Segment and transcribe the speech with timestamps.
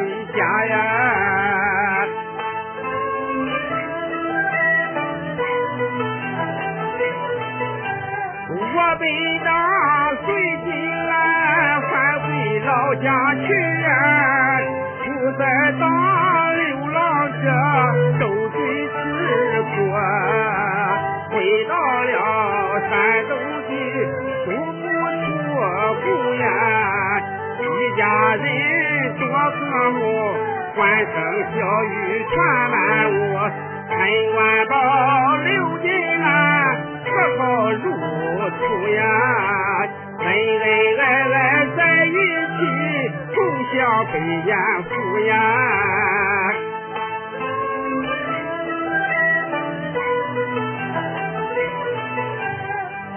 [0.00, 0.74] 回家呀。
[8.48, 9.04] 我被
[9.44, 9.50] 打
[10.24, 10.26] 碎
[10.64, 10.66] 金
[11.06, 11.10] 兰
[11.82, 11.92] 返
[12.22, 12.28] 回
[12.60, 13.04] 老家
[13.34, 13.42] 去
[13.82, 13.88] 呀，
[15.04, 15.06] 不
[15.38, 15.42] 再
[15.78, 15.82] 当
[16.56, 16.98] 流浪
[17.42, 17.44] 者，
[18.18, 18.56] 受罪
[18.88, 18.92] 吃
[19.62, 19.74] 苦。
[21.30, 21.34] 回
[21.68, 21.72] 到
[22.04, 22.10] 了
[22.88, 22.90] 山
[23.28, 23.32] 东
[23.68, 23.70] 的
[24.44, 24.82] 独木
[25.20, 25.24] 出
[26.00, 26.02] 户
[26.34, 26.42] 呀，
[27.60, 27.62] 一
[27.96, 28.00] 家
[28.36, 28.44] 人
[29.90, 30.02] 和睦，
[30.76, 31.14] 欢声
[31.52, 32.34] 笑语传
[32.70, 32.76] 满
[33.10, 33.14] 屋，
[33.88, 33.96] 陈
[34.34, 34.38] 官
[34.68, 34.74] 宝
[35.36, 35.88] 刘金
[36.20, 36.24] 兰
[37.04, 37.08] 和
[37.38, 37.40] 好
[37.72, 37.84] 如
[38.58, 38.98] 初呀，
[40.20, 40.64] 恩恩
[40.98, 41.02] 爱
[41.32, 41.36] 爱
[41.76, 42.58] 在一起，
[43.34, 43.38] 共
[43.72, 44.48] 享百年
[44.88, 44.90] 福
[45.26, 45.32] 呀。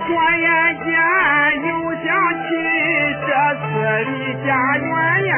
[0.06, 0.48] 转眼
[0.84, 0.86] 间
[1.66, 2.06] 又想
[2.44, 2.46] 起
[3.26, 3.64] 这次
[4.10, 4.12] 离
[4.46, 4.48] 家
[4.78, 4.86] 远
[5.26, 5.34] 呀，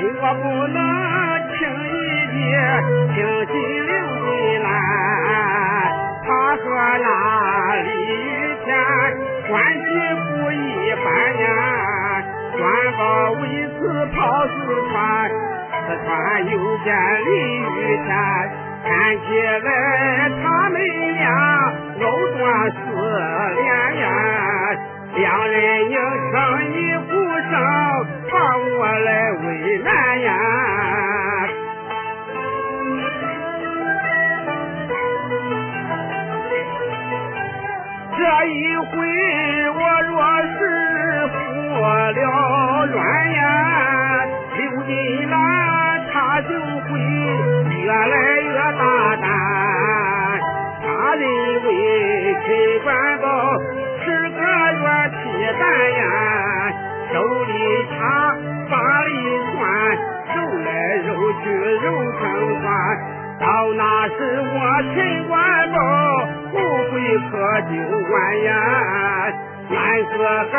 [0.00, 0.78] 我不能
[1.58, 1.92] 轻易
[2.26, 2.36] 的
[3.14, 3.16] 轻
[3.46, 3.56] 信
[3.86, 3.90] 刘
[4.24, 4.26] 金
[4.62, 4.66] 兰，
[6.24, 6.62] 他和
[6.98, 7.06] 那
[7.82, 8.26] 李玉
[8.64, 8.66] 田
[9.48, 9.80] 关系
[10.28, 10.54] 不一
[11.02, 11.06] 般
[11.40, 11.46] 呀，
[12.56, 12.58] 专
[12.96, 13.00] 保
[13.40, 13.42] 为
[13.78, 13.80] 此
[14.14, 14.16] 跑
[14.46, 14.50] 四
[14.92, 14.96] 川，
[15.86, 16.08] 四川
[16.46, 16.52] 又
[16.84, 16.86] 见
[17.24, 17.28] 李
[17.58, 17.66] 玉
[18.06, 18.08] 田。
[18.84, 19.28] 看起
[19.64, 19.68] 来
[20.42, 20.76] 他们
[21.16, 21.24] 俩
[22.00, 22.02] 藕
[22.38, 22.40] 断
[22.70, 22.76] 丝
[23.56, 23.66] 连
[24.00, 24.04] 呀，
[25.16, 25.58] 两人
[25.88, 25.94] 拧
[26.32, 26.34] 成
[26.72, 26.76] 一
[27.10, 27.10] 股
[27.50, 27.52] 绳，
[28.30, 30.30] 把我来为难呀。
[38.16, 38.86] 这一回
[39.70, 40.58] 我若是
[41.28, 41.36] 服
[41.80, 42.16] 了
[42.86, 42.96] 软
[43.32, 43.42] 呀，
[44.56, 44.90] 刘金
[45.30, 45.32] 兰
[46.12, 46.88] 他就会
[47.76, 48.82] 越来越大
[49.16, 49.24] 胆。
[50.82, 51.22] 他认
[51.64, 51.68] 为
[52.44, 52.46] 陈
[52.84, 52.86] 官
[53.20, 53.26] 宝
[54.04, 54.36] 是个
[54.80, 55.16] 软皮
[55.58, 56.02] 蛋呀，
[57.12, 57.52] 手里
[57.88, 57.96] 插
[58.70, 58.74] 八
[59.04, 59.10] 里
[59.56, 59.60] 攥，
[60.34, 60.68] 揉来
[61.06, 61.08] 揉
[61.42, 61.44] 去
[61.82, 61.84] 揉
[62.18, 62.20] 成
[62.60, 62.66] 团。
[63.40, 63.44] 到
[63.76, 64.56] 那时我
[64.94, 64.96] 陈
[65.28, 65.32] 官
[65.72, 65.76] 宝
[66.52, 66.54] 后
[66.90, 66.92] 悔
[67.30, 67.72] 可就
[68.12, 68.50] 晚呀，
[69.70, 70.12] 男子
[70.50, 70.54] 汉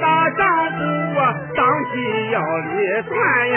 [0.00, 0.80] 大丈夫
[1.54, 1.58] 当
[1.92, 1.94] 即
[2.30, 2.76] 要离
[3.08, 3.12] 断
[3.50, 3.56] 呀。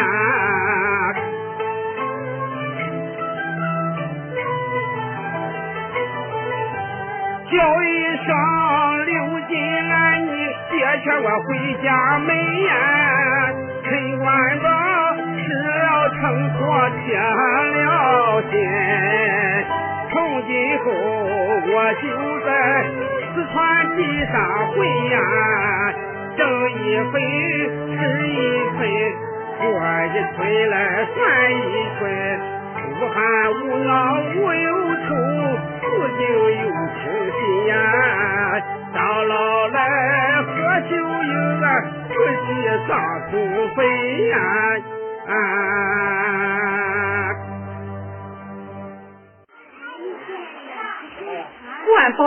[7.51, 7.85] 叫一
[8.25, 8.29] 声，
[10.81, 11.47] 别劝我回
[11.83, 12.73] 家门呀，
[13.83, 14.25] 陈官
[14.61, 14.67] 宝
[15.37, 16.19] 失了城
[16.57, 18.51] 托，铁了心。
[20.09, 20.85] 从今后
[21.69, 22.03] 我就
[22.47, 22.49] 在
[23.31, 23.55] 四川
[23.95, 24.33] 地上
[24.71, 24.75] 混
[25.11, 25.15] 呀，
[26.35, 27.13] 挣一分
[27.95, 28.33] 是一
[28.79, 28.81] 分，
[29.59, 29.63] 过
[30.07, 30.39] 一村
[30.71, 30.75] 来
[31.13, 31.15] 算
[31.53, 31.63] 一
[31.99, 32.01] 村。
[32.89, 33.15] 无寒
[33.53, 33.91] 无恼
[34.35, 34.67] 无忧
[35.07, 35.09] 愁，
[36.01, 36.65] 自敬有
[36.97, 37.73] 清心呀。
[38.91, 39.77] 到老来
[40.41, 40.49] 喝
[40.89, 41.65] 酒有啊，
[42.09, 42.49] 不计
[42.87, 42.89] 丧
[43.29, 43.31] 土
[43.75, 43.77] 坟
[44.29, 44.35] 呀。
[45.27, 45.31] 啊！
[51.85, 52.19] 官宝，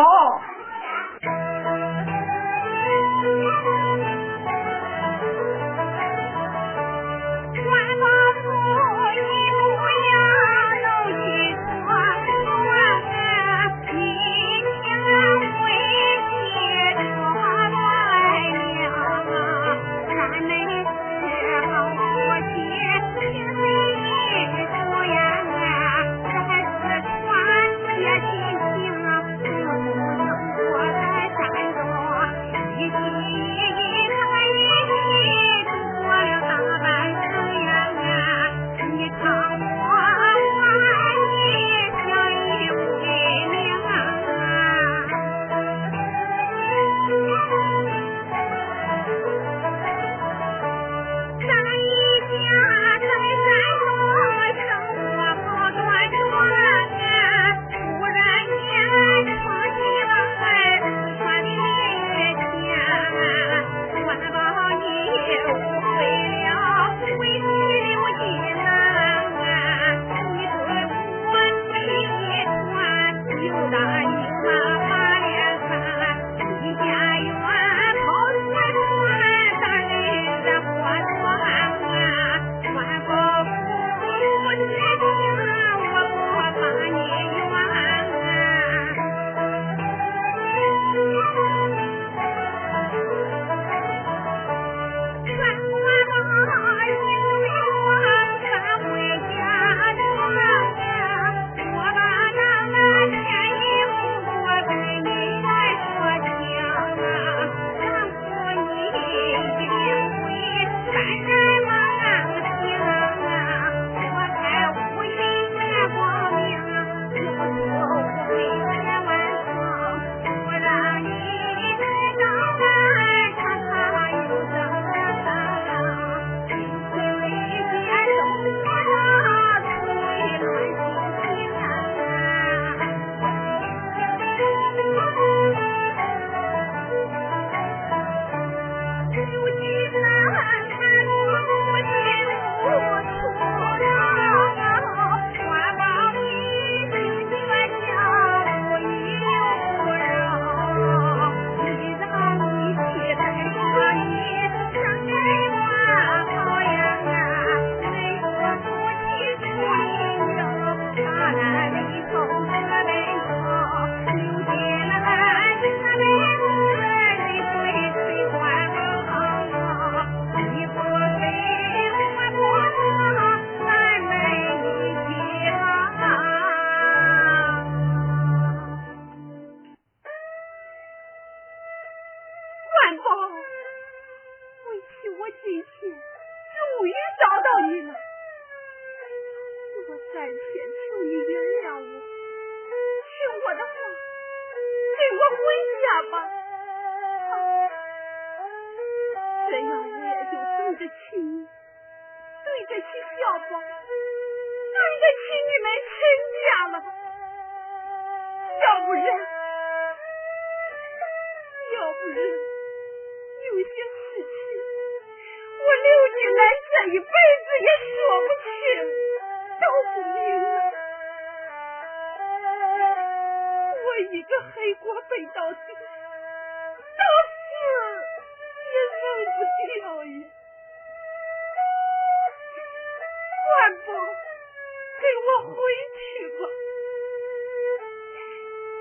[235.37, 235.57] 我回
[235.97, 236.39] 去吧，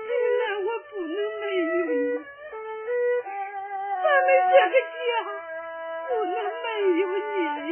[0.06, 1.94] 原来我不能没有你，
[4.02, 5.02] 咱们这个家
[6.08, 6.66] 不能没
[7.00, 7.68] 有你。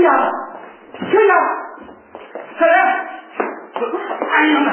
[0.00, 1.30] 醒醒，醒醒，
[2.56, 2.74] 快点！
[4.30, 4.66] 哎呀妈！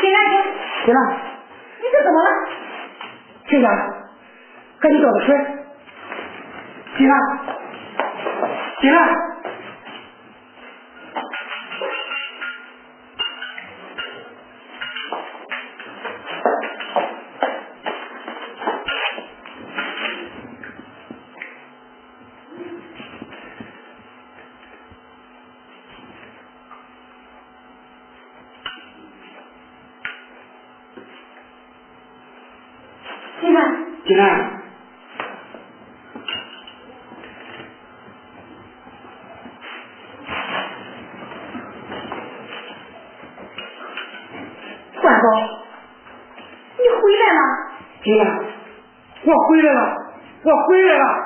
[0.00, 0.18] 醒来，
[0.84, 0.86] 醒！
[0.86, 0.94] 醒！
[1.78, 2.28] 你这怎么了？
[3.48, 3.64] 醒醒，
[4.80, 5.28] 赶紧找个水。
[6.96, 7.14] 醒来，
[8.80, 8.92] 醒！
[50.46, 51.25] 我回来了。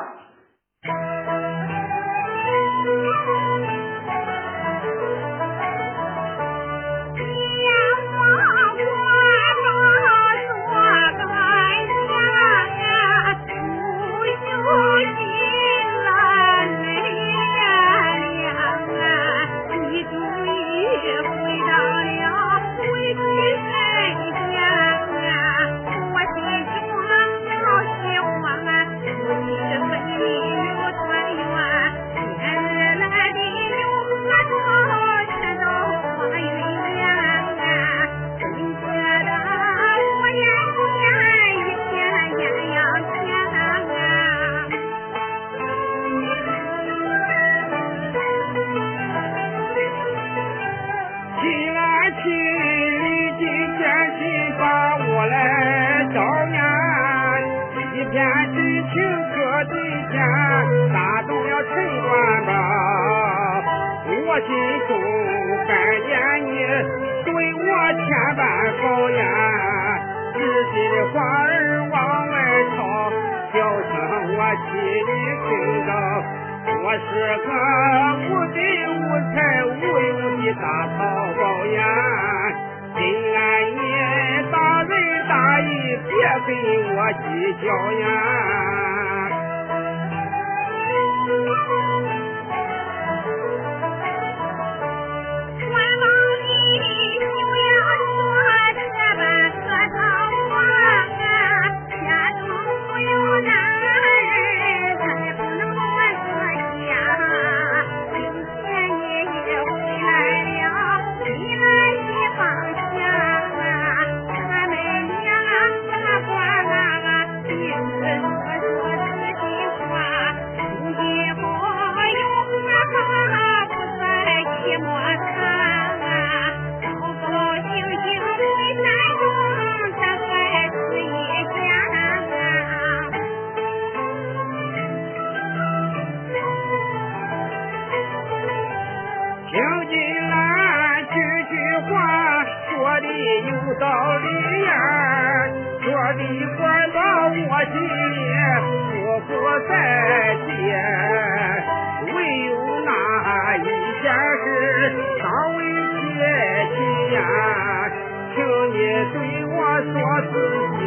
[160.32, 160.34] 自
[160.78, 160.82] 己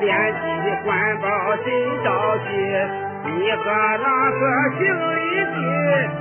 [0.00, 0.42] 练习
[0.84, 0.90] 官
[1.20, 1.66] 保真
[2.04, 2.06] 着
[2.38, 2.48] 急。
[3.24, 3.62] 你和
[4.02, 4.42] 那个
[4.76, 5.16] 姓李
[5.46, 5.50] 的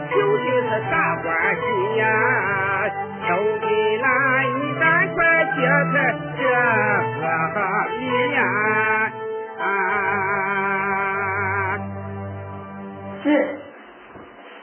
[0.09, 0.93] 究竟是啥
[1.23, 1.61] 关系
[1.97, 2.03] 呀？
[3.27, 3.65] 兄弟
[3.97, 4.05] 俩，
[4.41, 5.19] 你赶快
[5.55, 5.57] 揭
[5.91, 5.93] 开
[6.37, 6.41] 这
[7.19, 7.23] 个
[7.99, 8.01] 谜
[8.33, 8.39] 呀！
[9.59, 9.63] 啊，
[13.23, 13.25] 是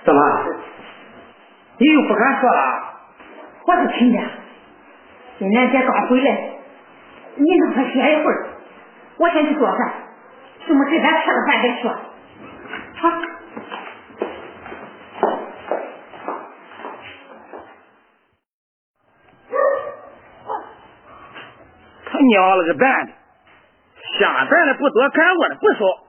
[0.04, 0.18] 怎么？
[1.78, 2.60] 你又不敢说了？
[3.66, 4.24] 我是听见，
[5.38, 6.47] 今天才刚回来，
[7.38, 8.48] 你让他歇一会儿，
[9.18, 9.92] 我先去做饭，
[10.66, 11.90] 什么事咱吃了饭再说。
[12.96, 13.10] 好。
[22.10, 23.12] 他娘了个蛋的，
[24.18, 26.07] 下蛋的不多，干我的不少。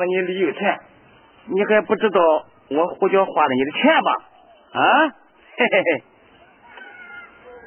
[0.00, 0.80] 了你旅游钱，
[1.46, 2.20] 你还不知道
[2.70, 4.12] 我胡椒花了你的钱吧？
[4.72, 5.08] 啊，
[5.56, 6.02] 嘿嘿嘿，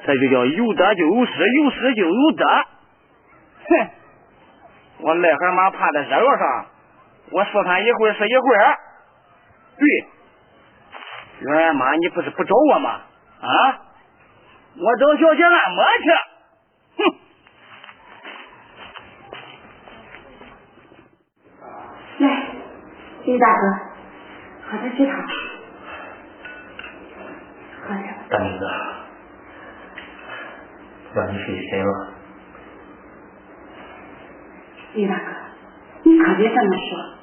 [0.04, 2.46] 这就叫有得就有失，有失就有得。
[3.66, 3.88] 哼，
[5.00, 6.66] 我癞蛤蟆趴在热窑上，
[7.30, 8.78] 我说他一会儿是一会儿。
[9.78, 9.86] 对，
[11.40, 13.00] 袁妈，你不是不找我吗？
[13.40, 13.80] 啊，
[14.76, 16.33] 我找小姐按摩去。
[22.18, 22.46] 来，
[23.24, 23.60] 李大哥，
[24.70, 25.20] 喝点鸡汤。
[27.82, 28.14] 喝点。
[28.28, 28.64] 大明子，
[31.14, 32.12] 让你费心了。
[34.94, 35.24] 李大哥，
[36.04, 37.13] 你可别这么说。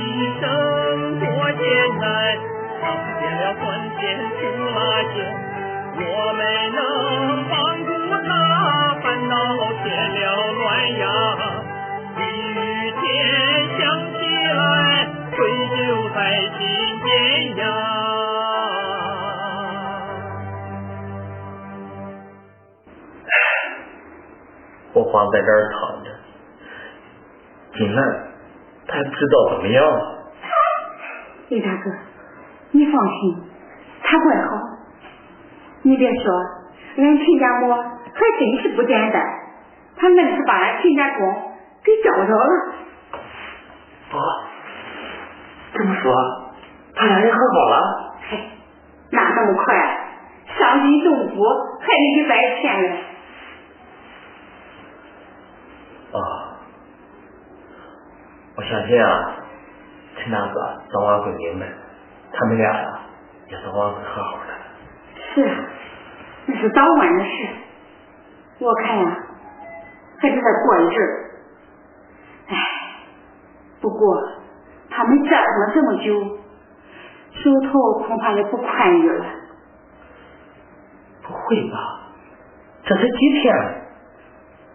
[0.00, 1.64] 一生多艰
[1.98, 2.04] 难
[2.80, 2.82] 尝
[3.18, 3.64] 遍了酸
[3.98, 3.98] 甜
[4.30, 4.38] 苦
[4.74, 4.78] 辣
[5.12, 5.16] 咸
[5.96, 6.02] 我
[6.34, 6.78] 没能
[7.50, 7.90] 帮助
[8.24, 9.34] 他烦恼
[9.82, 10.62] 添了乱
[10.98, 11.02] 呀
[12.16, 12.18] 雨
[13.00, 13.02] 天
[13.76, 13.80] 想
[14.12, 14.18] 起
[14.54, 14.58] 来
[15.34, 15.36] 愧
[15.74, 15.76] 疚
[16.14, 16.18] 在
[16.56, 16.58] 心
[17.04, 17.08] 间
[17.56, 17.62] 呀
[24.92, 26.10] 我光在这儿躺着
[27.76, 28.27] 进来
[28.88, 29.84] 他知道怎么样。
[31.48, 31.90] 李大哥，
[32.72, 33.36] 你放心，
[34.02, 34.50] 他怪好。
[35.82, 36.32] 你别说，
[36.96, 37.82] 俺亲家母还
[38.40, 39.22] 真是不简单，
[39.96, 41.18] 他愣是把俺亲家公
[41.84, 42.74] 给找着了。
[44.10, 44.18] 啊，
[45.74, 46.12] 这么说，
[46.96, 48.12] 他俩人和好了？
[48.30, 48.38] 嘿，
[49.12, 50.04] 哪那么快？
[50.58, 51.44] 伤筋动骨，
[51.80, 53.04] 还得一百天嘞。
[58.58, 59.36] 我相信啊，
[60.16, 61.66] 陈大哥早晚会明白，
[62.32, 63.00] 他们俩呀
[63.46, 64.46] 也早晚会和好的。
[65.32, 65.54] 是啊，
[66.46, 67.30] 那是早晚的事。
[68.58, 69.16] 我看呀，
[70.18, 71.30] 还得再过一阵儿。
[72.48, 72.56] 唉，
[73.80, 74.28] 不过
[74.90, 76.20] 他们折腾了这么久，
[77.30, 79.24] 手头恐怕也不宽裕了。
[81.22, 82.10] 不会吧？
[82.84, 83.54] 这才几天，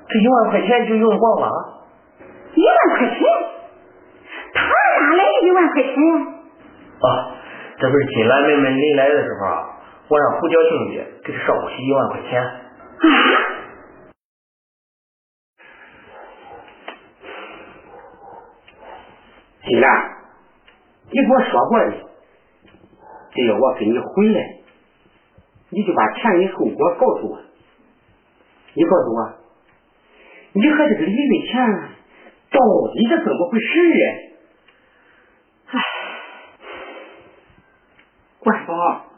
[0.07, 1.49] 这一万块钱就用光了？
[2.55, 3.19] 一万块钱？
[5.15, 6.13] 来一万块钱呀？
[7.01, 7.35] 啊，
[7.77, 12.41] 这不是金兰妹妹临来的时候啊，我让胡椒兄弟给他捎过去一万块钱。
[12.41, 13.05] 啊！
[19.65, 20.11] 金兰，
[21.09, 21.91] 你给我说过的，
[23.33, 24.41] 只要我跟你回来，
[25.69, 27.39] 你就把前因后果告诉我。
[28.75, 29.33] 你告诉我，
[30.53, 31.53] 你和这个李瑞强
[32.51, 32.59] 到
[32.93, 34.13] 底是怎么回事呀？
[38.43, 39.12] 不是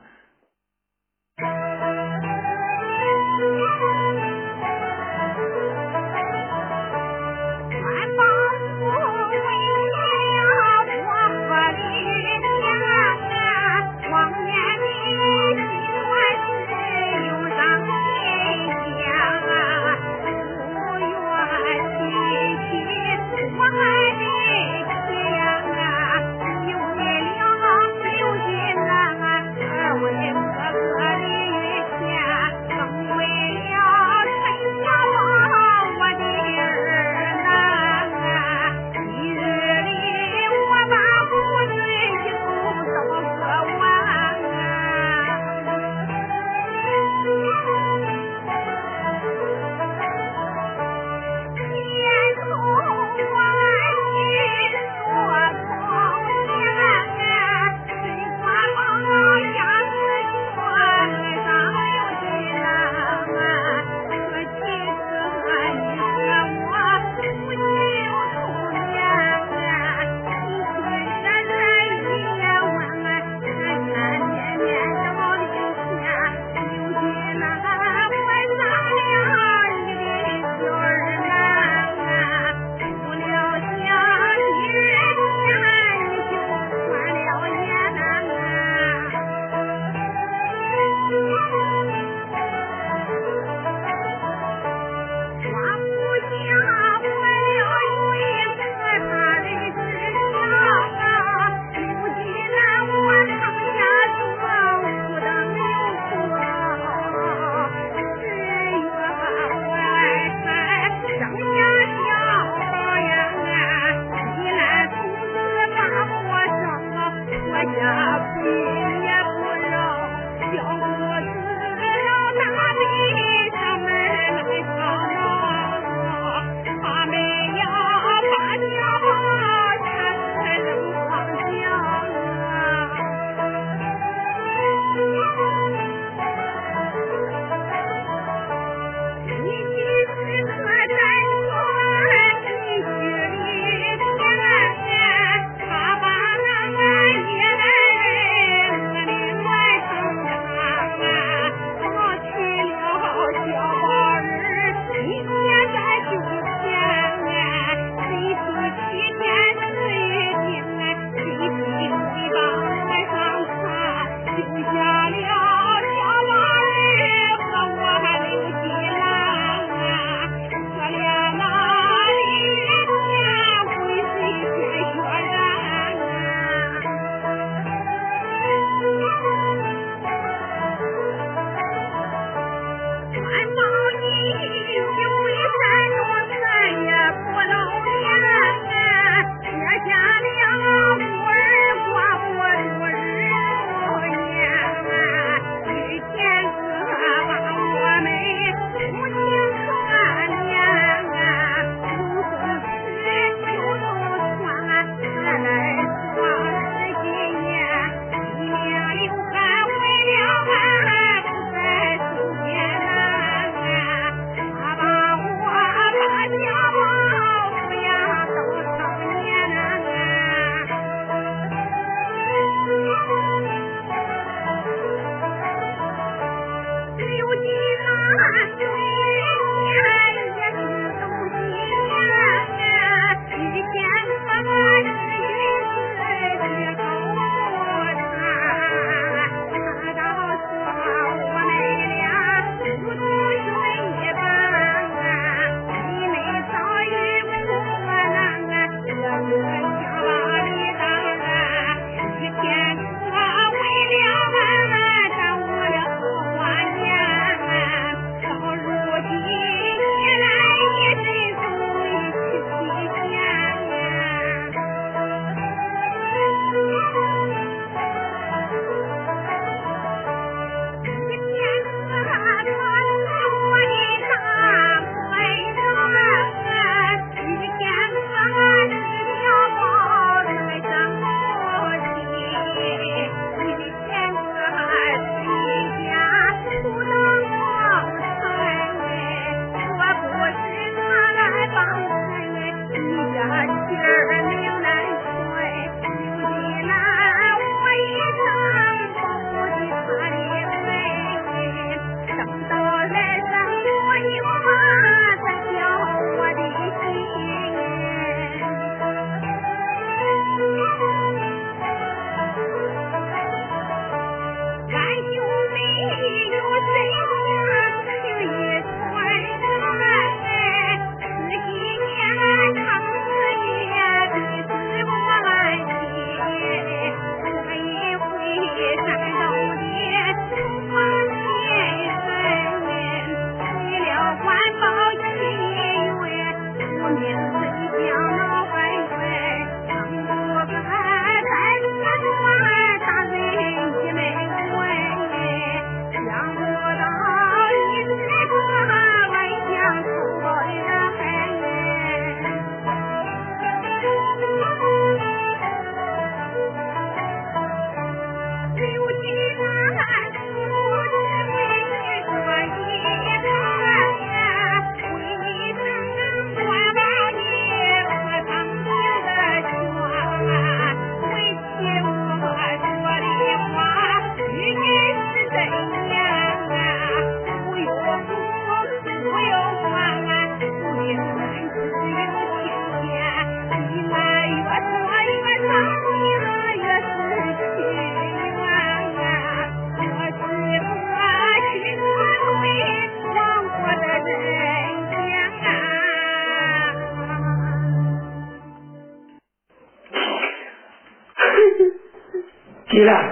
[402.76, 403.10] 丽兰，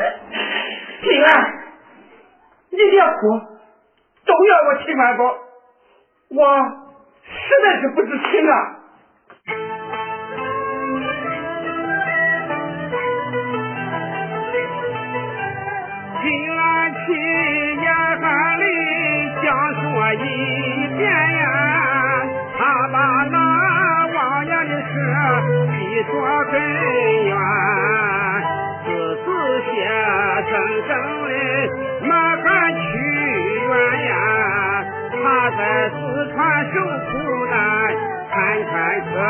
[1.04, 1.64] 丽兰，
[2.70, 3.40] 你别哭，
[4.26, 5.24] 都怨我秦万宝，
[6.32, 6.58] 我
[7.24, 8.83] 实在是不知情啊。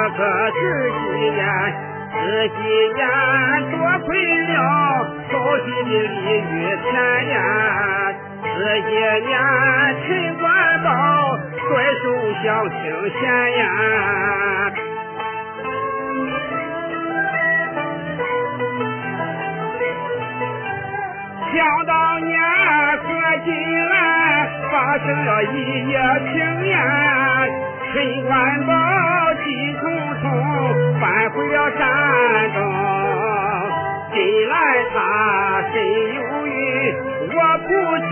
[0.03, 1.39] 看哥哥这几年。
[2.13, 2.19] 这
[2.49, 2.53] 几
[2.93, 3.01] 年
[3.71, 3.75] 多
[4.05, 4.07] 亏
[4.47, 4.53] 了
[5.31, 6.53] 高兴的鲤鱼
[6.83, 6.93] 田
[7.29, 7.35] 呀，
[8.43, 8.91] 这些
[9.25, 9.31] 年
[10.05, 10.07] 陈
[10.39, 10.43] 官
[10.83, 10.87] 宝
[11.57, 11.67] 甩
[12.03, 12.03] 手
[12.43, 12.75] 相清
[13.19, 13.21] 闲
[13.57, 13.61] 呀。
[21.51, 21.55] 想
[21.85, 21.93] 当
[22.25, 22.31] 年
[22.97, 23.03] 和
[23.45, 23.49] 金
[23.89, 23.91] 兰
[24.69, 25.55] 发生了一
[25.89, 25.93] 夜
[26.31, 26.33] 情
[26.69, 26.75] 呀。
[27.93, 28.31] 陈官
[28.65, 28.71] 宝
[29.43, 29.81] 急匆
[30.99, 31.81] 返回了山
[32.53, 32.57] 东，
[34.13, 34.15] 近
[34.47, 34.53] 来
[34.93, 34.97] 他
[35.73, 35.75] 身
[36.15, 36.17] 有
[36.47, 36.51] 孕，
[37.29, 37.35] 我
[37.67, 37.69] 不
[38.07, 38.11] 知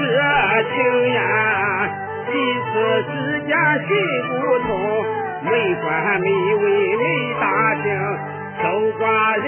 [0.74, 0.76] 情
[1.14, 1.20] 呀。
[2.28, 2.72] 几次
[3.12, 3.14] 之
[3.46, 3.50] 间
[3.88, 3.90] 心
[4.40, 4.70] 不通，
[5.44, 5.50] 没
[5.82, 5.86] 官
[6.22, 6.64] 没问
[6.98, 7.04] 没
[7.40, 7.44] 打
[7.76, 7.86] 听，
[8.62, 8.64] 守
[9.00, 9.02] 寡
[9.42, 9.46] 人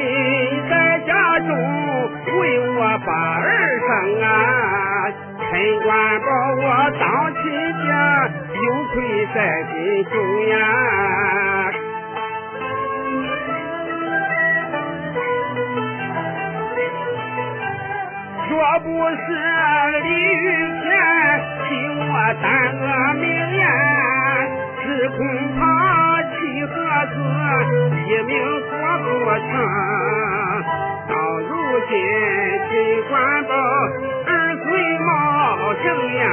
[0.70, 0.74] 在
[1.05, 1.09] 家
[1.39, 1.49] 中
[2.39, 3.09] 为我把
[3.39, 3.41] 儿
[3.88, 3.89] 生
[4.22, 4.26] 啊。
[5.39, 5.51] 陈
[5.84, 5.89] 官
[6.22, 6.61] 把我
[6.99, 7.03] 当
[7.36, 7.43] 亲
[7.88, 7.91] 家，
[8.53, 8.95] 有愧
[9.34, 9.38] 在
[9.72, 9.74] 心
[10.05, 10.14] 中
[10.49, 10.53] 呀。
[18.64, 19.20] 若不是
[20.03, 20.47] 李玉
[20.80, 20.88] 田
[21.68, 21.68] 替
[21.99, 22.47] 我担
[22.80, 22.82] 个
[23.20, 23.61] 名言，
[24.82, 25.20] 只恐
[25.59, 25.59] 怕
[26.32, 26.32] 七
[26.64, 26.72] 和
[27.11, 27.14] 子
[28.07, 28.32] 一命
[28.70, 28.72] 做
[29.03, 29.05] 不
[29.36, 29.43] 成。
[31.09, 31.11] 到
[31.41, 31.51] 如
[31.89, 31.91] 今
[32.70, 32.72] 陈
[33.09, 33.11] 官
[33.43, 33.51] 宝
[34.28, 34.66] 儿孙
[35.01, 35.11] 茂
[35.84, 35.86] 盛
[36.16, 36.24] 呀，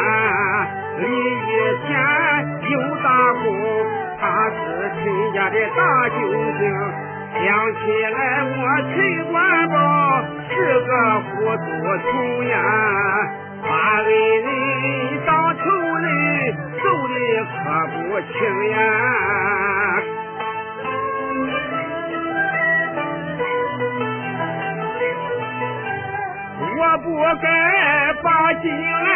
[0.98, 1.50] 李玉
[1.84, 1.90] 田
[2.70, 2.72] 有
[3.02, 3.08] 大
[3.42, 3.44] 功，
[4.20, 4.54] 他是
[5.02, 5.02] 陈
[5.34, 6.14] 家的大救
[6.60, 6.62] 星。
[7.42, 7.42] 想
[7.74, 7.80] 起
[8.14, 8.62] 来，我
[8.94, 8.94] 陈
[9.32, 9.34] 官
[9.68, 9.74] 宝
[10.60, 11.62] 是个糊涂
[11.96, 12.54] 虫呀，
[13.62, 13.68] 把
[14.02, 14.06] 恩
[14.42, 14.46] 人
[15.26, 15.62] 当仇
[15.96, 16.06] 人，
[16.76, 17.14] 揍的
[17.48, 17.56] 可
[17.88, 18.30] 不轻
[18.68, 18.74] 呀。
[26.76, 27.06] 我不
[27.40, 27.46] 该
[28.22, 28.28] 把
[28.60, 29.08] 金兰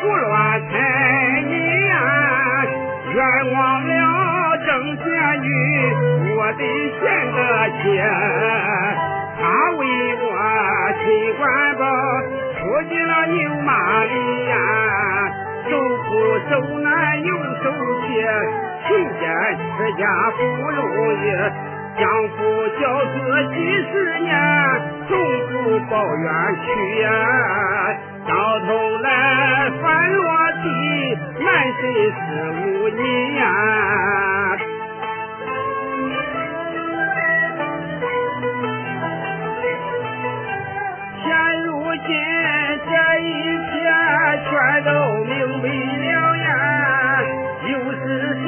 [0.00, 0.28] 胡乱
[0.68, 0.74] 猜
[1.46, 1.50] 疑
[1.86, 1.94] 呀，
[3.14, 3.18] 冤
[3.52, 3.56] 枉
[3.86, 3.92] 了
[4.66, 5.04] 正贤
[5.42, 5.46] 女。
[6.38, 6.60] 我的
[6.98, 7.02] 贤
[7.32, 7.38] 德
[7.82, 7.86] 姐，
[9.46, 9.86] 他为
[10.22, 10.26] 我
[10.98, 11.06] 秦
[11.38, 11.46] 官
[11.78, 11.86] 宝
[12.58, 14.10] 出进了牛马里
[14.48, 14.58] 呀，
[15.70, 16.04] 受苦
[16.50, 17.30] 受难又
[17.62, 17.70] 受
[18.00, 18.08] 气，
[18.88, 18.88] 勤
[19.20, 19.22] 俭
[19.78, 20.02] 持家
[20.36, 20.42] 不
[20.72, 20.82] 容
[21.14, 21.24] 易，
[21.96, 22.36] 相夫
[22.80, 23.14] 教子
[23.54, 23.56] 几
[23.92, 24.34] 十年，
[25.08, 25.14] 终
[25.52, 25.54] 不
[25.88, 26.26] 报冤
[26.64, 26.66] 屈
[27.02, 27.06] 呀，
[28.26, 28.34] 到
[28.66, 28.68] 头
[28.98, 30.26] 来反落
[30.64, 30.66] 地，
[31.44, 31.46] 满
[31.80, 32.18] 身是
[32.50, 33.44] 污泥呀。
[43.20, 43.30] 一
[43.66, 43.72] 切
[44.44, 44.50] 全
[44.84, 44.88] 都
[45.24, 46.46] 明白了呀，
[47.66, 48.00] 又是
[48.42, 48.44] 羞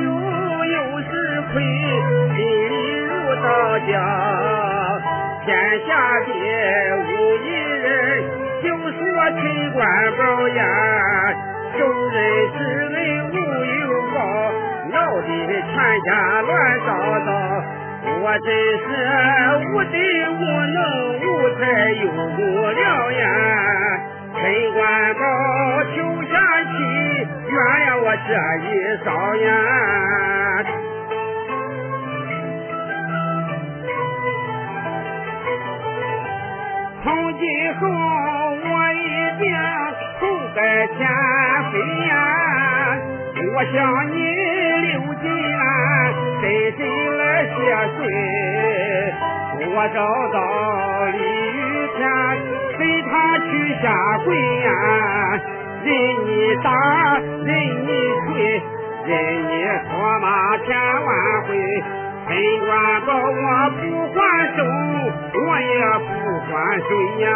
[0.65, 1.13] 又是
[1.53, 1.55] 愧，
[2.37, 2.39] 心
[2.71, 2.73] 里
[3.05, 3.11] 如
[3.43, 3.47] 刀
[3.81, 3.91] 绞。
[5.45, 5.49] 天
[5.87, 5.91] 下
[6.27, 6.29] 的
[7.05, 7.07] 无
[7.39, 7.47] 一
[7.83, 7.87] 人，
[8.63, 8.97] 就说
[9.31, 9.39] 陈
[9.73, 9.77] 官
[10.19, 10.61] 宝呀，
[11.79, 11.79] 受
[12.11, 12.17] 人
[12.57, 12.59] 之
[12.95, 12.97] 恩
[13.31, 13.81] 无有
[14.13, 14.17] 报，
[14.93, 15.73] 闹得全
[16.05, 16.09] 家
[16.43, 16.51] 乱
[16.81, 16.89] 糟
[17.25, 17.29] 糟。
[18.21, 18.47] 我真
[18.79, 18.85] 是
[19.65, 19.95] 无德
[20.33, 20.41] 无
[20.75, 20.79] 能，
[21.21, 21.27] 无
[21.59, 21.61] 才
[22.03, 22.39] 又无
[22.71, 23.23] 聊呀！
[24.41, 24.81] 陈官
[25.15, 25.21] 宝
[25.95, 26.33] 求下
[26.63, 26.73] 妻，
[27.49, 28.31] 原谅我这
[28.63, 28.67] 一
[29.05, 29.47] 遭呀！
[37.03, 37.07] 从
[37.39, 37.43] 今
[37.75, 39.05] 后我一
[39.43, 39.45] 定
[40.21, 40.23] 后
[40.55, 40.99] 改前
[41.73, 41.75] 非
[42.07, 42.11] 呀！
[43.55, 43.77] 我向
[44.15, 44.17] 你
[44.87, 45.27] 刘金
[45.59, 45.61] 兰
[46.41, 46.43] 深
[46.77, 46.79] 深
[47.19, 47.57] 来谢
[47.97, 47.99] 罪，
[49.67, 49.99] 我找
[50.33, 50.37] 到
[51.13, 51.19] 李
[51.57, 51.59] 玉
[51.97, 52.01] 田，
[52.79, 52.81] 给
[53.11, 53.49] 他去
[53.83, 53.85] 下
[54.25, 54.71] 跪呀，
[55.85, 55.89] 任
[56.27, 56.29] 你
[56.63, 56.67] 打，
[57.45, 57.49] 任
[57.87, 57.89] 你
[58.27, 58.63] 捶，
[59.07, 59.11] 任
[59.49, 59.51] 你
[59.89, 59.91] 唾
[60.21, 60.27] 骂
[60.59, 61.09] 千万
[61.45, 61.49] 回，
[62.29, 62.31] 陈
[62.67, 62.69] 官
[63.07, 63.81] 宝我不
[64.13, 64.17] 还
[64.57, 64.59] 手，
[65.35, 66.09] 我也不
[66.47, 66.89] 还水
[67.23, 67.27] 呀。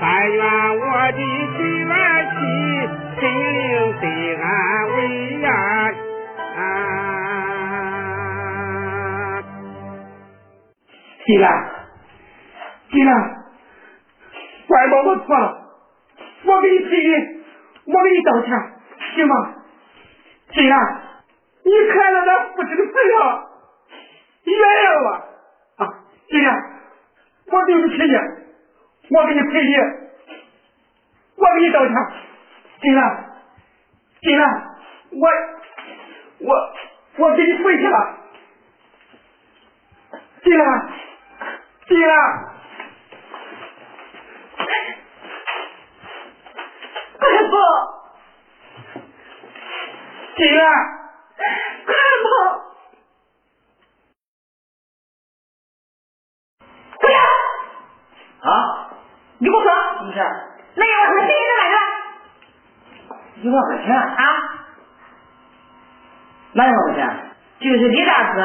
[0.00, 0.02] 但
[0.32, 0.40] 愿
[0.78, 1.20] 我的
[1.56, 1.92] 金兰
[2.30, 2.36] 妻
[3.20, 3.22] 心
[3.54, 3.60] 灵
[4.00, 4.02] 得
[4.42, 4.46] 安
[4.96, 4.98] 慰
[5.40, 5.46] 呀！
[11.26, 11.46] 金兰，
[12.90, 13.33] 金兰，
[14.74, 15.70] 白毛我错了，
[16.44, 17.14] 我给你赔礼，
[17.84, 18.50] 我给你道歉，
[19.14, 19.54] 行吗？
[20.52, 21.02] 金兰，
[21.62, 23.48] 你看了咱父亲的份上，
[24.42, 25.08] 原谅我
[25.84, 25.88] 啊！
[26.28, 26.56] 金兰，
[27.46, 28.18] 我对不起你。
[29.10, 29.76] 我给你赔礼，
[31.36, 31.94] 我给你道歉，
[32.82, 33.24] 金兰，
[34.22, 34.76] 金兰，
[35.12, 35.28] 我
[36.40, 36.54] 我
[37.18, 38.16] 我给你跪下了，
[40.42, 40.88] 金兰，
[41.86, 42.53] 金兰。
[47.18, 47.56] 快跑！
[50.36, 50.62] 金兰，
[51.86, 51.94] 快
[52.24, 52.28] 跑！
[57.00, 57.18] 不要！
[58.50, 58.90] 啊？
[59.38, 60.18] 你给我说，什么事？
[60.76, 61.76] 那一万块钱谁给他买的？
[63.42, 63.94] 一万块钱？
[63.94, 64.22] 啊？
[66.52, 67.00] 哪一万块钱？
[67.60, 68.42] 就是李大哥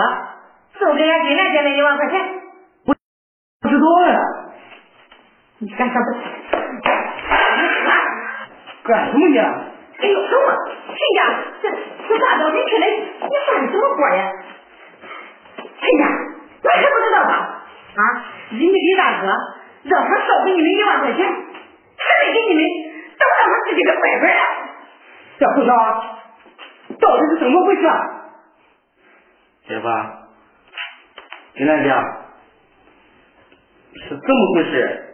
[0.77, 2.41] 送给俺金兰姐那一万块钱。
[3.61, 4.19] 不知道呀。
[5.61, 6.05] 你干啥不？
[8.83, 9.37] 干什么你？
[9.37, 10.55] 哎呦，什么？
[10.87, 11.19] 亲家，
[11.61, 11.69] 这
[12.07, 14.31] 这大早晨起来，你干的什么活呀？
[15.57, 16.07] 亲家，
[16.63, 17.31] 我还不知道吧？
[17.93, 18.01] 啊，
[18.51, 19.27] 人家李大哥
[19.83, 22.63] 让他少给你们一万块钱，还没给你们，
[23.19, 24.41] 都让他自己给拐回来。
[25.39, 25.71] 这胡小，
[27.01, 27.81] 到底是怎么回事？
[29.67, 29.87] 姐夫，
[31.57, 31.89] 金兰姐，
[34.07, 35.05] 是这么回事。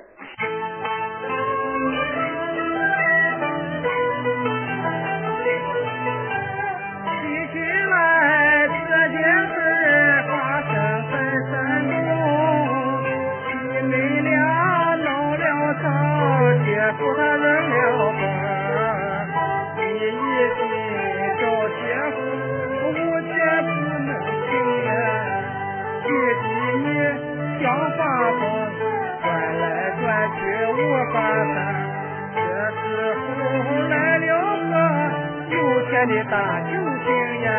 [36.08, 36.70] 的大救
[37.04, 37.50] 星呀，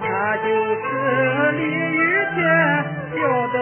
[0.00, 2.00] 他就是李玉
[2.34, 2.40] 田，
[3.14, 3.56] 调到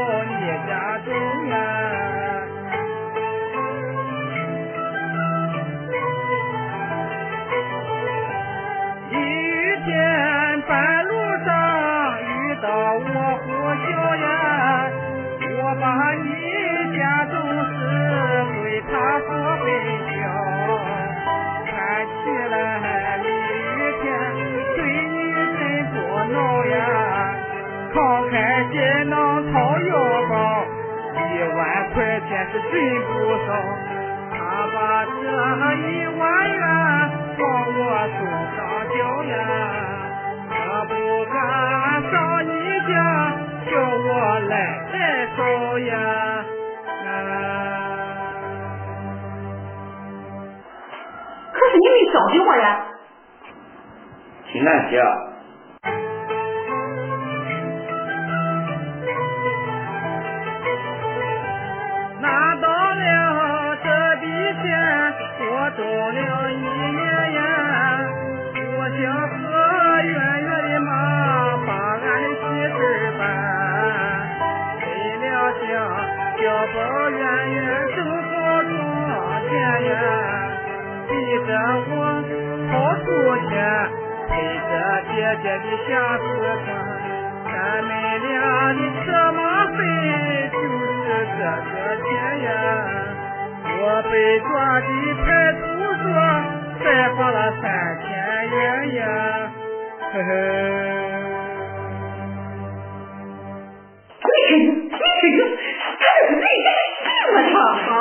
[32.71, 33.11] 块钱是真不
[33.47, 33.51] 少，
[34.31, 34.39] 他
[34.73, 35.11] 把这
[35.77, 36.63] 一万元
[37.39, 38.19] 往我手
[38.57, 38.59] 上
[38.89, 39.33] 交呀，
[40.49, 40.55] 可
[40.87, 40.91] 不
[41.27, 41.35] 敢
[42.11, 42.15] 上
[42.47, 42.49] 你
[42.89, 42.91] 家，
[43.71, 44.09] 叫我
[44.49, 44.53] 来
[44.93, 44.95] 代
[45.37, 45.39] 烧
[45.79, 45.93] 呀。
[51.53, 52.67] 可是你没交给我呀。
[54.53, 55.03] 金兰姐，
[65.83, 67.01] 我找了一年
[67.33, 67.41] 呀，
[68.77, 69.33] 我想和
[70.03, 70.13] 圆
[70.43, 70.89] 圆的妈
[71.67, 72.77] 把俺的喜事
[73.19, 73.21] 办，
[74.79, 74.83] 没
[75.21, 75.25] 料
[75.57, 75.61] 想
[76.37, 76.41] 小
[76.75, 76.79] 宝
[77.09, 77.21] 圆
[77.51, 77.59] 圆
[77.97, 78.29] 正好
[78.63, 78.71] 撞
[79.49, 79.53] 见
[79.89, 79.93] 呀，
[81.09, 81.11] 逼
[81.47, 81.49] 着
[81.89, 81.93] 我
[82.71, 83.05] 掏出
[83.49, 83.51] 钱
[84.29, 84.31] 陪
[84.69, 84.71] 着
[85.09, 85.13] 姐
[85.43, 86.23] 姐的下四
[86.65, 86.69] 川。
[87.53, 87.55] 咱
[87.85, 88.29] 们俩
[88.75, 89.41] 的车马
[89.73, 89.79] 费
[90.53, 90.69] 就是
[91.09, 91.43] 这个
[92.05, 92.09] 钱
[92.45, 92.49] 呀，
[93.83, 94.51] 我被抓
[94.81, 94.87] 的
[95.25, 95.27] 派
[96.81, 98.09] 出所才花了三千
[98.49, 99.05] 元呀，
[100.13, 100.31] 呵呵。
[104.23, 104.97] 你听，你听，
[105.99, 106.69] 他这是累的
[107.21, 107.93] 什么唱啊？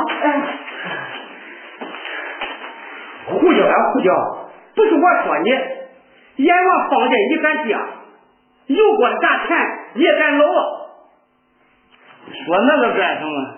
[3.28, 4.08] 胡椒呀胡椒，
[4.76, 5.50] 不是我说你，
[6.44, 7.78] 阎王放见你敢犟，
[8.68, 9.58] 有过啥钱
[9.96, 10.46] 也敢捞。
[12.46, 13.56] 说那个干什么？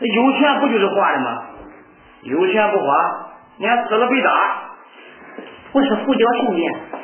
[0.00, 1.44] 有钱不就是花的吗？
[2.22, 3.27] 有钱不花，
[3.58, 4.30] 你还死了被打。
[5.72, 6.97] 不是胡椒兄弟。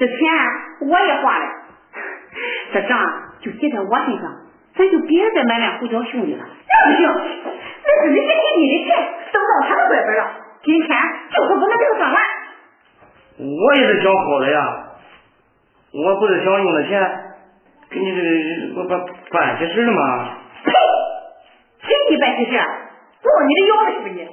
[0.00, 0.16] 这钱
[0.88, 1.44] 我也花了，
[2.72, 2.98] 这账
[3.42, 4.24] 就记在我身上，
[4.74, 6.42] 咱就别再埋怨胡椒兄弟了。
[6.42, 8.96] 那不行，那是人家弟弟的钱，
[9.30, 10.24] 都到他们这边了，
[10.62, 10.88] 今天
[11.30, 12.22] 就是不能给他算完。
[13.36, 14.88] 我也是想好了呀，
[15.92, 17.02] 我不是想用那钱
[17.90, 20.38] 给你这个办办些事吗？
[20.64, 20.72] 呸！
[21.82, 22.52] 谁给你办些事？
[23.20, 24.26] 不你的腰了是不是你？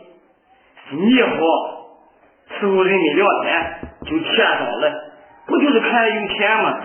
[0.91, 1.36] 你好，
[2.55, 5.07] 伺候人家聊天就钱少了，
[5.47, 6.79] 不就是看有钱吗？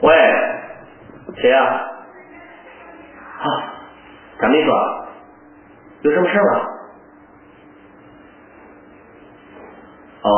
[0.00, 0.14] 喂，
[1.36, 1.93] 谁呀？
[3.44, 3.48] 啊，
[4.40, 4.70] 张秘书，
[6.02, 6.66] 有什么事吗？
[10.22, 10.30] 哦，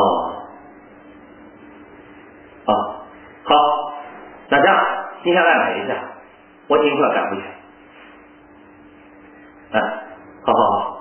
[2.65, 2.73] 哦，
[3.45, 3.55] 好，
[4.49, 4.75] 那这样，
[5.23, 5.95] 你先安排一下，
[6.67, 7.43] 我尽快赶回去。
[9.71, 9.79] 哎，
[10.43, 10.96] 好好好。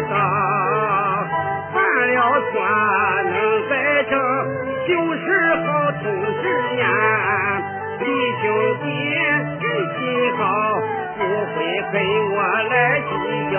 [0.00, 0.14] 头一遭，
[1.74, 1.76] 犯
[2.14, 2.16] 了
[2.50, 2.54] 错
[3.24, 3.36] 能
[3.68, 3.72] 改
[4.04, 4.12] 正，
[4.88, 5.24] 就是
[5.66, 6.04] 好同
[6.42, 6.44] 志
[6.76, 6.82] 呀。
[8.00, 8.04] 李
[8.40, 8.42] 兄
[8.82, 9.18] 弟人
[9.98, 10.00] 心
[10.38, 10.40] 好，
[11.18, 11.56] 不会
[11.92, 11.94] 跟
[12.32, 12.36] 我
[12.70, 13.10] 来计
[13.52, 13.54] 较，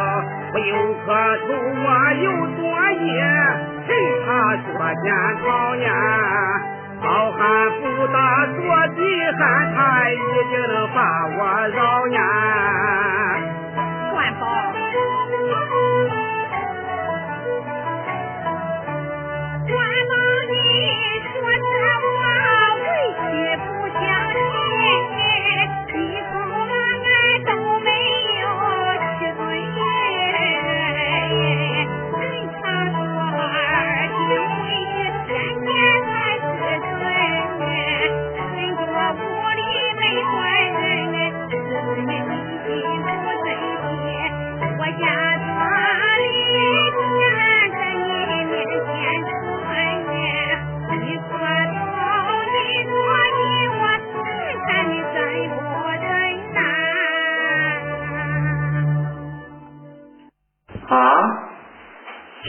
[0.54, 0.72] 我有
[1.06, 1.08] 颗
[1.48, 1.88] 头我
[2.24, 2.26] 有
[2.58, 2.60] 作
[2.92, 3.14] 业，
[3.86, 3.90] 谁
[4.26, 4.68] 怕说
[5.04, 5.06] 检
[5.46, 5.88] 讨呀？
[7.02, 7.40] 好汉
[7.82, 8.18] 不打
[8.48, 8.58] 坐
[8.96, 9.00] 地
[9.38, 9.42] 汉，
[9.76, 9.78] 他
[10.10, 10.14] 一
[10.50, 11.00] 定能把
[11.38, 11.40] 我
[11.70, 12.20] 饶呀！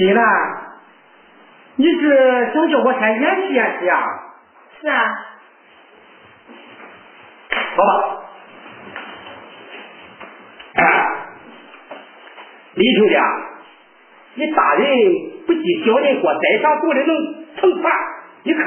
[0.02, 0.20] 谁呢？
[1.76, 4.02] 你是想叫我先演习演习啊？
[4.80, 5.14] 是啊。
[7.76, 8.18] 好吧。
[10.74, 10.82] 哎，
[12.74, 13.16] 李兄弟，
[14.34, 14.88] 你大人
[15.46, 17.16] 不计小人过，再想做的能
[17.56, 17.92] 成船，
[18.42, 18.60] 你可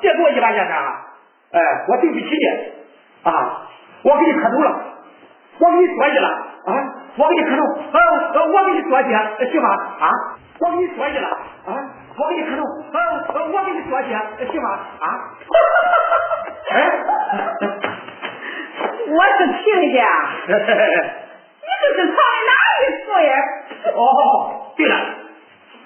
[0.00, 1.06] 别做一般先生啊！
[1.52, 2.44] 哎，我对不起你
[3.22, 3.68] 啊！
[4.02, 4.80] 我给你磕头了，
[5.58, 6.28] 我给你说去了
[6.66, 6.94] 啊！
[7.16, 7.62] 我给你磕头，
[7.92, 8.00] 啊
[8.46, 9.08] 我给你说去，
[9.50, 9.68] 行吧？
[10.00, 10.10] 啊？
[10.58, 11.28] 我给你说去了
[11.66, 11.70] 啊，
[12.16, 12.98] 我给你磕头，呃，
[13.52, 14.08] 我给你说去，
[14.50, 14.68] 行吗？
[15.00, 15.06] 啊，
[16.72, 16.74] 哎。
[19.08, 19.98] 我是亲家，
[20.46, 20.54] 你这
[21.94, 22.52] 是藏的哪
[22.82, 23.30] 一副呀？
[23.94, 24.92] 哦，对了，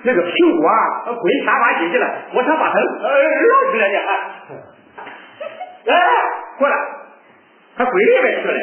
[0.03, 3.99] 那个苹果啊，滚沙发进去了，我想把它呃捞出来呢。
[5.93, 5.93] 哎，
[6.59, 6.75] 过来，
[7.77, 8.55] 还归里边去了。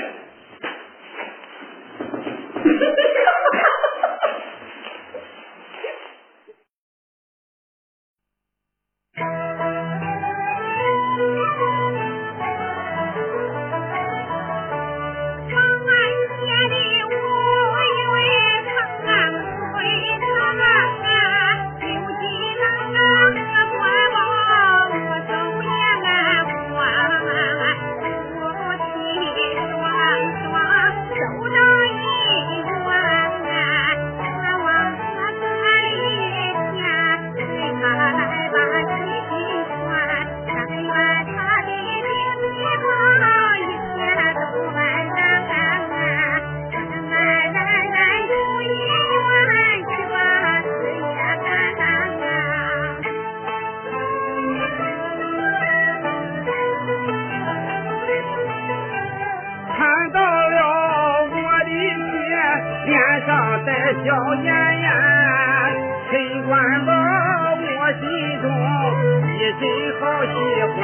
[69.60, 69.64] 真
[70.00, 70.32] 好喜
[70.76, 70.80] 欢。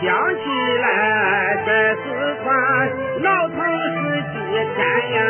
[0.00, 0.42] 想起
[0.78, 0.86] 来
[1.64, 2.02] 在四
[2.42, 2.46] 川
[3.20, 3.56] 老城
[3.94, 3.96] 市
[4.32, 4.34] 几
[4.74, 4.78] 天
[5.12, 5.20] 呀，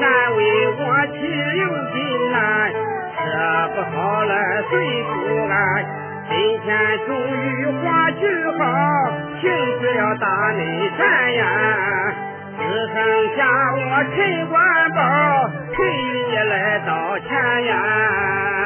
[0.00, 0.04] 难
[0.36, 0.40] 为
[0.78, 0.80] 我
[1.12, 1.60] 去留
[1.92, 1.96] 金
[2.32, 2.36] 难，
[2.72, 3.18] 吃
[3.74, 4.32] 不好了
[4.70, 4.72] 睡
[5.02, 5.12] 不
[5.52, 5.54] 安。
[6.30, 6.66] 今天
[7.06, 8.20] 终于画句
[8.58, 8.60] 号，
[9.40, 9.44] 停
[9.80, 10.26] 止要大
[10.56, 11.44] 内战呀，
[12.58, 12.60] 只
[12.94, 12.96] 剩
[13.36, 13.38] 下
[13.74, 13.80] 我
[14.16, 14.16] 陈
[14.48, 14.56] 官
[14.92, 14.98] 宝，
[15.74, 17.28] 陪你来到前
[17.64, 18.57] 沿。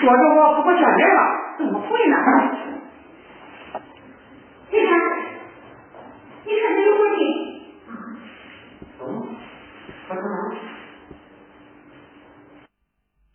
[0.00, 1.20] 说着我不过小人了，
[1.58, 2.16] 怎么会呢？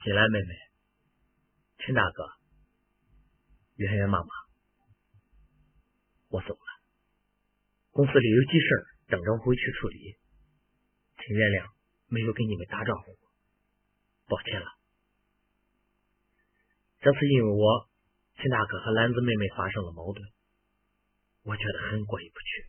[0.03, 0.47] 进来，妹妹，
[1.80, 2.24] 陈大哥，
[3.76, 4.28] 圆圆妈妈，
[6.30, 6.70] 我走了，
[7.91, 10.16] 公司里有急事等着回去处理，
[11.18, 11.66] 请原谅
[12.08, 13.18] 没有给你们打招呼，
[14.30, 14.77] 抱歉了。
[17.00, 17.89] 这次因为我
[18.41, 20.28] 秦大哥和兰子妹妹发生了矛盾，
[21.43, 22.66] 我觉得很过意不去。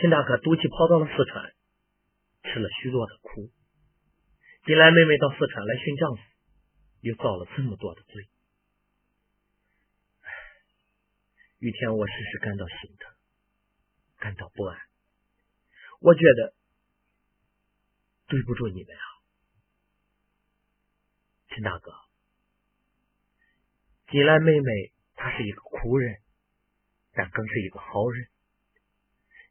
[0.00, 1.52] 秦大哥赌气跑到了四川，
[2.44, 3.50] 吃了许多的苦。
[4.66, 6.22] 金兰妹妹到四川来寻丈夫，
[7.00, 8.28] 又遭了这么多的罪。
[11.58, 13.14] 雨天，我时时感到心疼。
[14.18, 14.78] 感到不安，
[16.00, 16.54] 我觉得
[18.26, 19.04] 对不住你们啊，
[21.48, 21.90] 秦大哥。
[24.10, 26.18] 金兰妹妹她是一个苦人，
[27.12, 28.28] 但更是一个好人，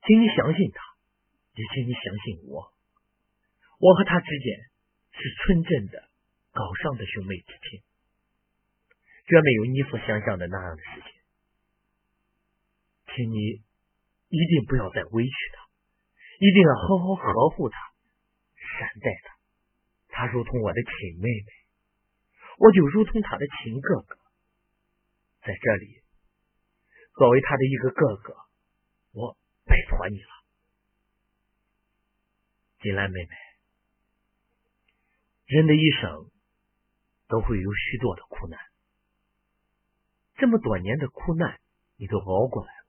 [0.06, 0.82] 请你相信她，
[1.56, 2.74] 也请你相信我。
[3.80, 4.60] 我和她之间
[5.12, 6.10] 是纯真的、
[6.52, 7.82] 高尚的兄妹之情，
[9.26, 11.12] 绝没有你所想象的那样的事情，
[13.16, 13.64] 请你。
[14.32, 15.66] 一定不要再委屈她，
[16.38, 17.76] 一定要好好呵护她，
[18.78, 19.34] 善待她，
[20.10, 21.46] 她如同我的亲妹妹，
[22.60, 24.19] 我就如同她的亲哥哥。
[25.42, 26.02] 在这里，
[27.16, 28.36] 作为他的一个哥哥，
[29.14, 30.30] 我拜托你了，
[32.82, 33.30] 金兰妹妹。
[35.46, 36.30] 人的一生
[37.28, 38.60] 都会有许多的苦难，
[40.36, 41.60] 这么多年的苦难
[41.96, 42.86] 你都熬过来了，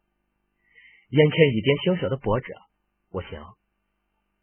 [1.08, 2.52] 眼前一点小小的波折，
[3.08, 3.56] 我想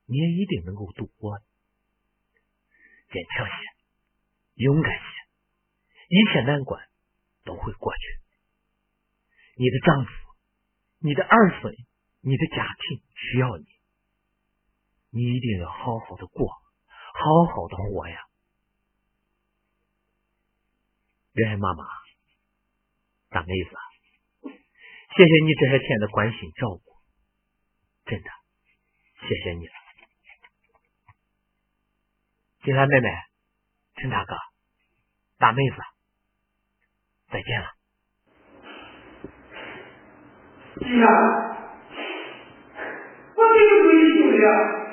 [0.06, 1.40] 你也一定能够度过。
[3.10, 3.54] 坚强些，
[4.56, 5.04] 勇敢些，
[6.10, 6.90] 一切难关。
[7.48, 8.02] 都会过去。
[9.56, 10.12] 你的丈夫、
[11.00, 11.74] 你的儿孙、
[12.20, 13.66] 你的家庭需要你，
[15.10, 18.28] 你一定要好好的过，好好的活呀！
[21.32, 21.86] 袁爱妈妈，
[23.30, 23.70] 大妹子，
[24.44, 26.84] 谢谢你这些天的关心照顾，
[28.06, 28.30] 真的，
[29.22, 29.74] 谢谢你了。
[32.64, 33.10] 金兰妹妹，
[33.96, 34.36] 陈大哥，
[35.38, 35.97] 大妹子。
[37.32, 37.68] 再见了，
[40.82, 41.10] 是啊，
[43.36, 44.87] 我给你回去了。